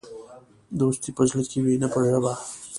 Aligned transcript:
دوستي 0.79 1.09
په 1.17 1.23
زړه 1.29 1.43
کې 1.51 1.59
وي، 1.65 1.75
نه 1.81 1.87
په 1.93 1.99
ژبه. 2.09 2.33